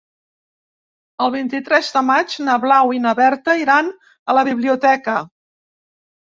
[1.25, 3.95] El vint-i-tres de maig na Blau i na Berta iran
[4.35, 5.21] a la biblioteca.